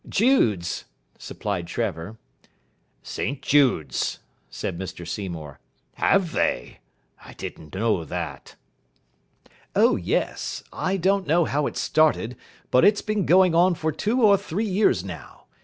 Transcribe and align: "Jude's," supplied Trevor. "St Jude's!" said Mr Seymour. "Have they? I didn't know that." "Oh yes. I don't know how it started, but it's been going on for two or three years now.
"Jude's," 0.09 0.85
supplied 1.19 1.67
Trevor. 1.67 2.17
"St 3.03 3.39
Jude's!" 3.39 4.17
said 4.49 4.79
Mr 4.79 5.07
Seymour. 5.07 5.59
"Have 5.93 6.31
they? 6.31 6.79
I 7.23 7.33
didn't 7.33 7.75
know 7.75 8.03
that." 8.05 8.55
"Oh 9.75 9.97
yes. 9.97 10.63
I 10.73 10.97
don't 10.97 11.27
know 11.27 11.45
how 11.45 11.67
it 11.67 11.77
started, 11.77 12.35
but 12.71 12.83
it's 12.83 13.03
been 13.03 13.27
going 13.27 13.53
on 13.53 13.75
for 13.75 13.91
two 13.91 14.23
or 14.23 14.37
three 14.37 14.65
years 14.65 15.03
now. 15.03 15.45